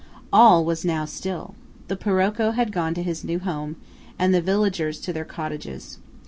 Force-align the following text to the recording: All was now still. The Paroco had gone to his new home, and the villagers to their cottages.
All 0.33 0.65
was 0.65 0.83
now 0.83 1.05
still. 1.05 1.53
The 1.87 1.95
Paroco 1.95 2.55
had 2.55 2.71
gone 2.71 2.95
to 2.95 3.03
his 3.03 3.23
new 3.23 3.37
home, 3.37 3.75
and 4.17 4.33
the 4.33 4.41
villagers 4.41 4.99
to 5.01 5.13
their 5.13 5.25
cottages. 5.25 5.99